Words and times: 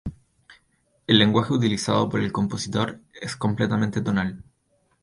El 1.05 1.19
lenguaje 1.19 1.53
utilizado 1.53 2.09
por 2.09 2.21
el 2.21 2.31
compositor 2.31 3.01
es 3.13 3.35
completamente 3.35 4.01
tonal. 4.01 4.41